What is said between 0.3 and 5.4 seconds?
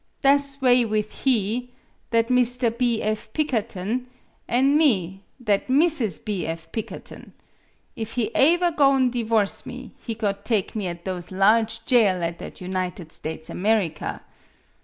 's way with he that Mr. B. F. Pikkerton an' me